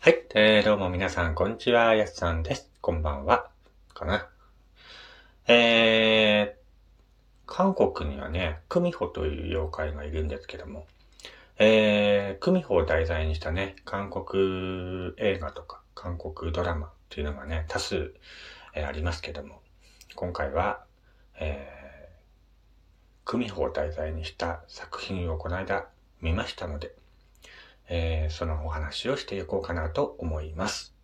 [0.00, 2.70] はい、えー、どうも皆さん、こんにちは、やすさんです。
[2.80, 3.50] こんばんは、
[3.94, 4.28] かな。
[5.48, 10.86] えー、韓国にはね、クミホという妖怪がいるんですけども、
[11.58, 18.14] えー、クミホを題材にしたね、韓国映画とか、韓国ドラマっていうのがね、多数、
[18.74, 19.60] えーありますけども、
[20.14, 20.84] 今回は、
[21.40, 25.88] えー、クミホを題材にした作品をこの間
[26.20, 26.94] 見ましたので、
[27.88, 30.94] えーそのお話をしていこうかなと思います。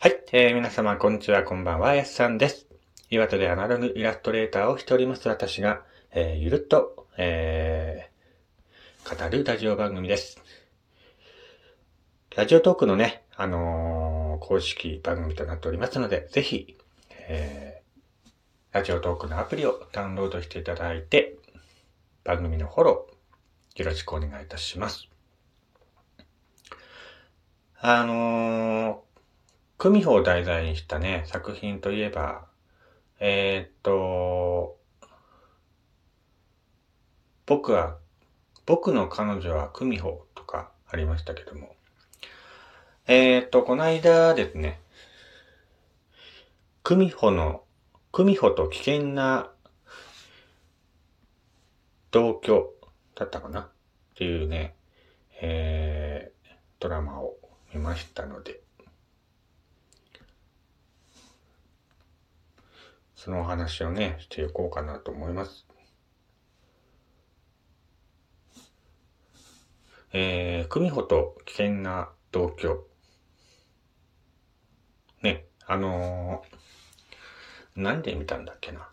[0.00, 2.66] はい、えー皆様こんにちは、こんばんは、やすさんです。
[3.10, 8.14] 岩手でアナログイラストレーターをしております私が、えーゆるっと、えー
[9.04, 10.40] 語るラジオ番組です。
[12.34, 16.76] ラジオトークのね、あのー公式番組となっておりますので、ぜひ、
[17.28, 17.73] えー
[18.74, 21.36] ラジオトークのアプリをダウンロードしていただいて、
[22.24, 25.08] 番組のフォロー、よろしくお願いいたします。
[27.80, 28.96] あのー、
[29.78, 32.46] クミホを題材にしたね、作品といえば、
[33.20, 34.76] えーっと、
[37.46, 37.96] 僕は、
[38.66, 41.76] 僕の彼女はクミホとかありましたけども、
[43.06, 44.80] えーっと、この間ですね、
[46.82, 47.63] クミホの
[48.14, 49.50] クミホと危険な
[52.12, 52.72] 同居
[53.16, 53.62] だったかな？
[53.62, 53.68] っ
[54.14, 54.76] ていうね、
[55.42, 56.48] えー、
[56.78, 57.34] ドラマを
[57.74, 58.60] 見ましたので、
[63.16, 65.66] そのお話をね、していこうかなと思います。
[70.12, 72.86] えー、クミホと危険な同居。
[75.20, 76.73] ね、あのー、
[77.76, 78.88] なんで見たんだっけな？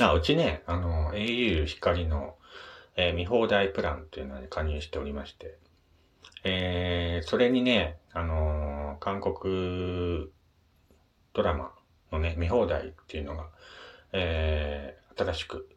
[0.00, 2.36] あ、うちね、あの、au 光の、
[2.96, 5.56] えー見放題プランっていうのに加入しておりまして、
[6.44, 10.30] えー、それにね、あのー韓国
[11.32, 11.72] ドラマ
[12.12, 13.46] のね、見放題っていうのが、
[14.12, 15.68] えー、新しく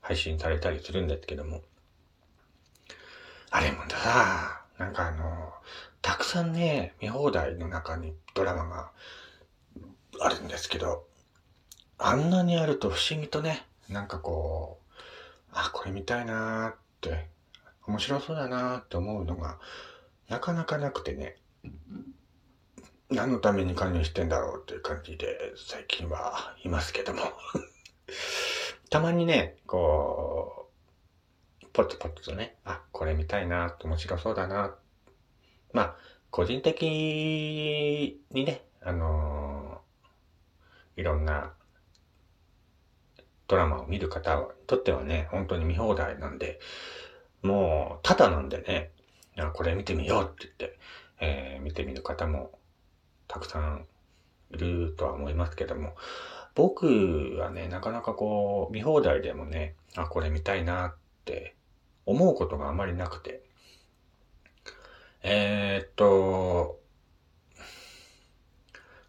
[0.00, 1.62] 配信されたりするんですけども、
[3.50, 5.26] あれもさ、なんかあのー
[6.00, 8.90] たくさんね、見放題の中にドラマが
[10.20, 11.06] あるんですけど、
[11.98, 14.92] あんなにあると不思議とね、なんかこう、
[15.52, 17.28] あ、これ見たいなーって、
[17.86, 19.58] 面白そうだなーって思うのが、
[20.28, 21.36] なかなかなくてね、
[23.10, 27.20] 何のために加入してんだろうっていう感じで、最近はいますけども。
[28.90, 30.70] たまにね、こ
[31.62, 34.74] う、ポツポツとね、あ、これ見たいなって面白そうだな
[35.72, 35.96] まあ、
[36.30, 36.82] 個人的
[38.30, 39.37] にね、あのー
[40.98, 41.52] いろんな
[43.46, 46.58] ドラマを見る方にとってはね、本当に見放題なんで、
[47.42, 48.90] もう、ただなんでね、
[49.54, 50.78] これ見てみようって言って、
[51.20, 52.52] えー見てみる方も
[53.28, 53.86] たくさん
[54.50, 55.94] いるとは思いますけども、
[56.54, 61.54] 僕はね、なかなかこう、見放題でもね、あ、これ見たいなって
[62.06, 63.42] 思うことがあまりなくて、
[65.22, 66.80] えーっと、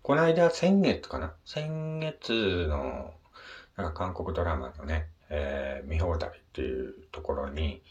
[0.10, 1.36] この間、先月かな？
[1.46, 3.14] 先月の、
[3.78, 7.84] なんか韓国ドラマのね、えー見放題っていうところに、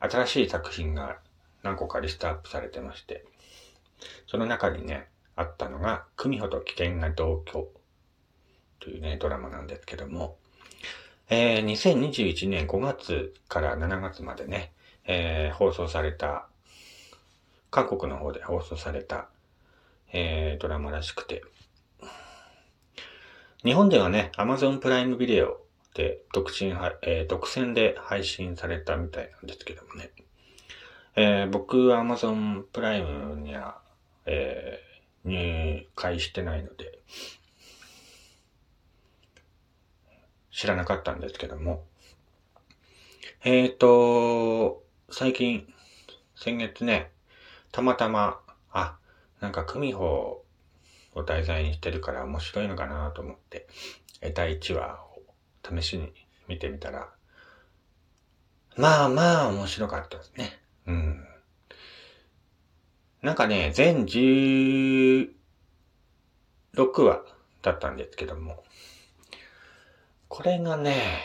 [0.00, 1.18] 新しい作品が
[1.62, 3.24] 何個かリストアップされてまして、
[4.26, 5.06] その中にね、
[5.36, 7.68] あったのが、組ほど危険な同居
[8.80, 10.38] というね、ドラマなんですけども、
[11.30, 14.72] えー2021年5月から7月までね、
[15.04, 16.48] えー放送された、
[17.70, 19.28] 韓国の方で放送された、
[20.12, 21.44] えードラマらしくて、
[23.64, 25.60] 日本ではね、Amazon プライムビデオ
[25.94, 30.10] で独身は、えー独占で配信されたみたいなんですけどもね。
[31.14, 33.80] えー僕は Amazon プライムには、
[34.26, 36.98] えー入会してないので、
[40.50, 41.84] 知らなかったんですけども。
[43.44, 45.72] えーと、最近、
[46.34, 47.12] 先月ね、
[47.70, 48.40] たまたま、
[48.72, 48.96] あ、
[49.38, 50.41] なんか、組法
[51.14, 53.66] を題材にしてるから面白いのかなと思って、
[54.20, 55.22] え第1話を
[55.76, 56.12] 試しに
[56.48, 57.10] 見てみたら、
[58.76, 60.58] まあまあ面白かったですね。
[60.86, 61.26] うん。
[63.20, 65.30] なんかね、全16
[66.74, 67.22] 話
[67.62, 68.64] だったんですけども、
[70.28, 71.22] これがね、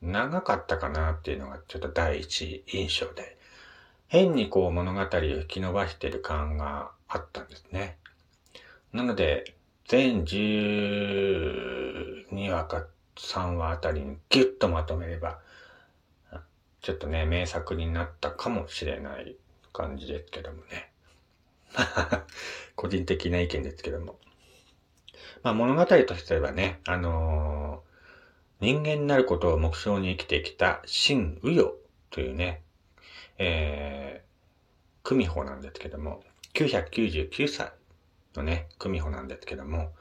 [0.00, 3.36] 長かったかなっていうのがちょっと第一印象で、
[4.06, 7.98] 変にこう物語を引き伸ばしてる感があったんですね。
[8.92, 9.54] なので、
[9.86, 12.86] 全12話か
[13.16, 15.38] 3話あたりにギュッとまとめれば、
[16.80, 19.36] ちょっとね、名作になったかもしれない
[19.72, 20.90] 感じですけどもね。
[22.76, 24.18] 個人的な意見ですけども。
[25.42, 31.74] まあ物語としてはね、あのー、人間になることを目標に生きてきた新右与
[32.10, 32.62] というね、
[33.38, 36.22] えー、久美穂なんですけども、
[36.54, 37.72] 999歳
[38.38, 39.92] のね、久美穂なんですけども、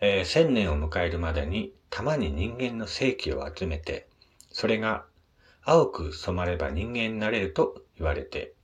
[0.00, 4.08] えー、1000年を迎えるまでに、玉に人間の正気を集めて、
[4.50, 5.04] それが
[5.62, 8.54] 青く染まれば人間になれると言われて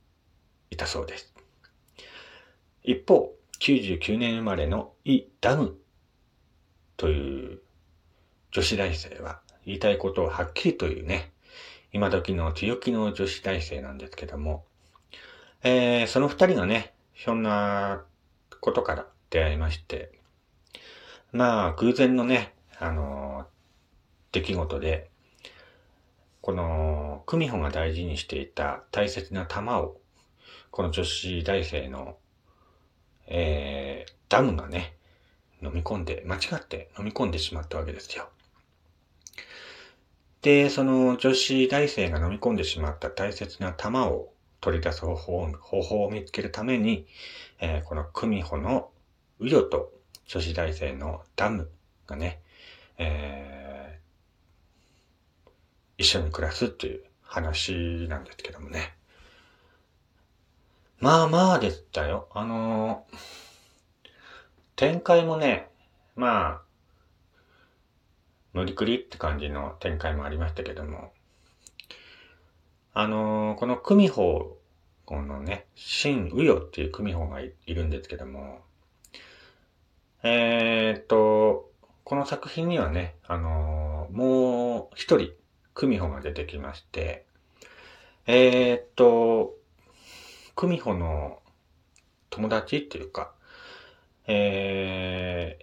[0.69, 1.33] いたそうです。
[2.83, 5.77] 一方、99年生まれのイ・ダム
[6.97, 7.61] という
[8.51, 11.31] 女子大生は言いたいことをはっきりと言うね、
[11.93, 14.65] 今時の強気の女子大生なんですけども、
[15.63, 18.03] えー、その二人がね、ひょんな
[18.61, 20.11] ことから出会いまして、
[21.33, 23.45] まあ、偶然のね、あのー、
[24.33, 25.09] 出来事で、
[26.41, 29.97] この、久美穂が大事にしていた大切な玉を、
[30.69, 32.17] この女子大生の、
[33.27, 34.95] えー、ダムがね、
[35.63, 38.29] 飲み込んで、間違って飲み込んでしまったわけですよ。
[40.41, 47.07] で、その女子大生が飲み込んでしまった大切な玉を取り出す方法方法を見つけるために、
[47.59, 48.89] えー、この久美穂の
[49.39, 49.91] ウヨと
[50.27, 51.69] 女子大生のダム
[52.07, 52.39] がね、
[52.97, 55.49] えー、
[55.97, 58.93] 一緒に暮らすっていう話なんですけどもね。
[60.99, 62.29] まあまあでしたよ。
[62.31, 63.17] あのー、
[64.75, 65.69] 展開もね、
[66.15, 66.61] まあ、
[68.53, 71.11] 無理くりって感じの展開もありましたけども、
[72.93, 74.57] あのー、この久美穂、
[75.05, 78.59] このね、新右与っていう久美穂がいるんですけども、
[80.23, 81.69] えー、っと、
[82.03, 85.31] この作品にはね、あのー、もう一人、
[85.73, 87.25] 久美穂が出てきまして、
[88.27, 89.55] え、っと、
[90.57, 91.39] 久美穂の
[92.29, 93.31] 友達っていうか、
[94.27, 95.59] え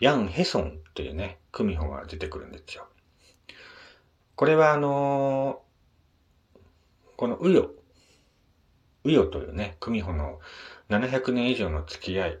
[0.00, 2.88] ー、ヤン・ヘソンっていうね、久美穂が出てくるんですよ。
[4.36, 6.58] これはあのー、
[7.16, 7.70] このウヨ、
[9.04, 10.40] ウヨというね、久美穂の
[10.90, 12.38] 700年以上の付き合い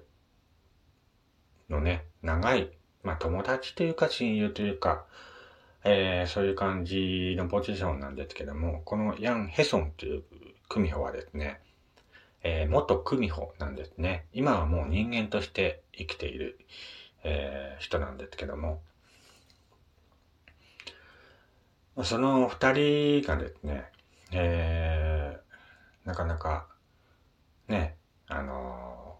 [1.70, 2.70] のね、長い、
[3.02, 5.06] まあ友達というか親友というか、
[5.84, 10.22] えー、そういう感じのポジションなんですけども、このヤン・ヘソンという
[10.68, 11.62] 久美穂はですね、
[12.42, 14.26] えー、元久美穂なんですね。
[14.34, 16.58] 今はもう人間として生きている、
[17.24, 18.82] えー、人なんですけども、
[22.04, 23.84] その二人がですね、
[24.30, 26.68] えー、なかなか、
[27.68, 27.96] ね、
[28.28, 29.16] あの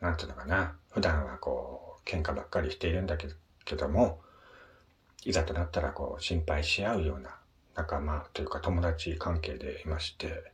[0.00, 3.26] ー、なんていうのかな、普段はこう、喧嘩ばっかりしているんだけ
[3.74, 4.20] ども、
[5.24, 7.36] いざとなったらこう、心配し合うような
[7.74, 10.52] 仲間というか友達関係でいまして、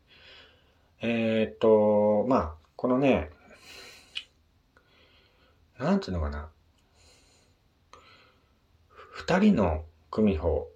[1.03, 3.31] えー、と、まあ、このね、
[5.79, 6.49] なんていうのかな、
[9.13, 10.67] 二人の久美穂。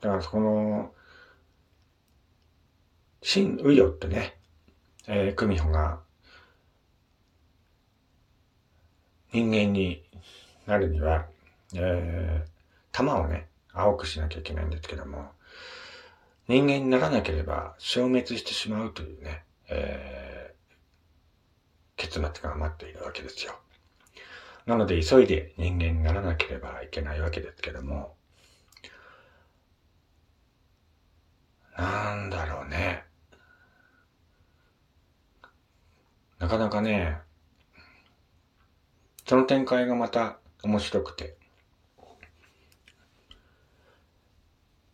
[0.00, 0.92] だからその、
[3.22, 4.36] 新ウヨってね、
[5.06, 6.00] えー、久美穂が
[9.32, 10.02] 人間に
[10.66, 11.26] なるには、
[11.74, 12.48] えー、
[12.90, 15.30] 玉をね、青くしなきゃいけないんですけども、
[16.48, 20.72] 人間にならなければ消滅してしまうというね、えー、
[21.96, 23.54] 結末が待っているわけですよ。
[24.70, 28.14] なので急いで人間にならなければいけないわけですけども、
[31.76, 33.02] なんだろうね。
[36.38, 37.18] なかなかね、
[39.26, 41.34] その展開がまた面白くて、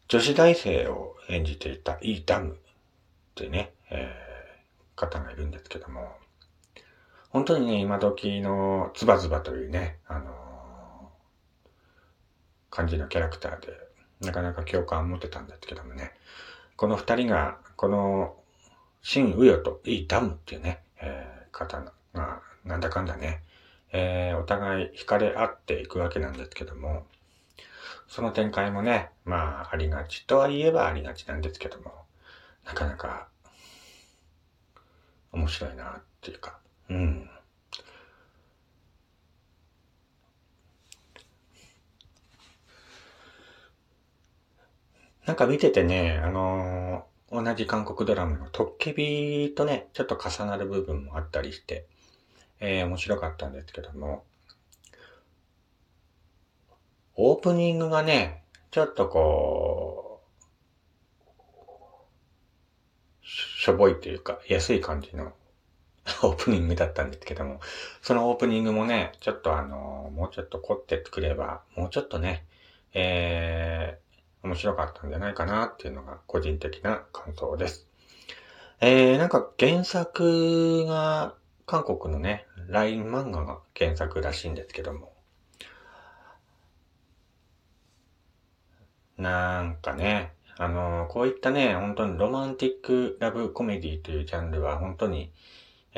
[0.09, 2.57] 女子大生を演じていたイー・ダムっ
[3.35, 6.17] てね、えー、方がいるんですけども、
[7.37, 11.67] 本当にね、今時のズバズバというね、あのー、
[12.71, 13.79] 感じのキャラクターで、
[14.23, 16.13] なかなか共感を持ってたんですけどもね、
[16.77, 18.37] この二人が、この、
[19.03, 23.43] 新ウヨとイーダムっていうね、えー、方が、なんだかんだね、
[23.93, 27.05] えー、お互い惹かれ合っていくわけなんですけども、
[28.09, 31.93] その展開もね、まあ、ありがちとは言えばありがちなんですけども、
[32.65, 33.29] なかなか、
[35.33, 37.31] 面白いなっていうか、うん。
[45.27, 51.87] なんか見ててね、あのー、同じ韓国ドラマのトッケビとね、ちょっと重なる部分もあったりして、
[52.61, 54.25] えー、面白かったんですけども、
[57.17, 60.23] オープニングがね、ちょっとこ
[63.21, 65.33] う、しょぼいというか、安い感じの
[66.23, 67.61] オープニングだったんですけども、
[68.03, 72.45] そのオープニングもね、ちょっとあの、もうちょっと凝ってくれば、もうちょっとね、
[72.95, 77.87] えー、面白かったんじゃないかなっていうのが個人的な感想です。
[78.81, 81.35] えー、なんか原作が
[81.67, 85.13] 韓国のね、LINE 漫画が原作らしいんですけども、
[89.17, 95.33] なんかね、あの、こういったね、本当にロマンティックラブコメディというジャンルは本当に、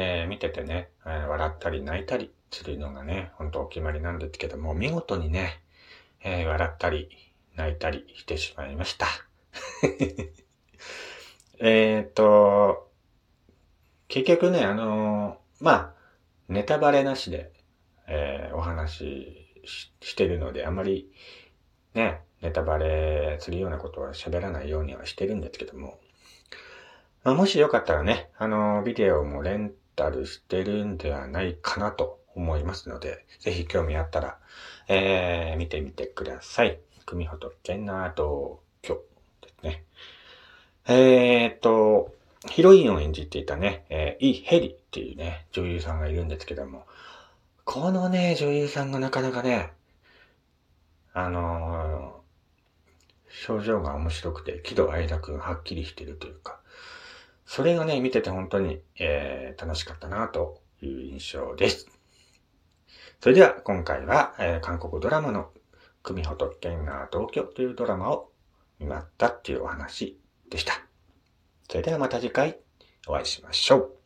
[0.00, 5.60] えー、見ててね、えー、笑ったり泣いたりするのがね、本当お決まりなんですけども、見事にね、
[6.22, 7.08] えー、笑ったり
[7.56, 9.08] 泣いたりしてしまいました。
[11.58, 12.88] えっと、
[14.06, 15.94] 結局ね、あのまあ、
[16.48, 17.50] ネタバレなしで、
[18.06, 18.98] えお話
[19.64, 21.12] ししてるので、あまり
[21.94, 25.98] ね、ネタバレするようなことは喋らないようにはしてるんですけども、
[27.24, 34.38] まあ、もしよかったらね、あの、ビデオもレンタルしてるんではないかなと思いますので、ぜひ興味あったら、
[34.86, 36.78] えー、見てみてください。
[37.04, 38.94] 組ほどけな同居
[39.42, 39.84] ですね。
[40.86, 42.14] えー、っと、
[42.48, 46.86] ヒロインを演じていたね、えー、イ・ヘリっていうね、女優さんがいるんですけども、
[47.64, 49.72] このね、女優さんがなかなかね、
[51.12, 52.20] あの
[53.28, 56.57] 症状が面白くて、喜怒哀楽がはっきりしてるというか、
[57.48, 61.88] それがね、見てて本当に、えー、楽しかったなという印象です。
[63.20, 65.50] それでは今回は、えー、韓国ドラマの
[66.02, 68.30] 組ほとけんな同居というドラマを
[68.78, 70.74] 見まったっていうお話でした。
[71.70, 72.60] それではまた次回
[73.06, 73.97] お会いしましょう。